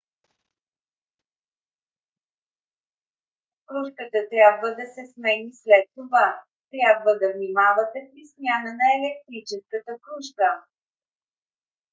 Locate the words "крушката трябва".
3.67-4.69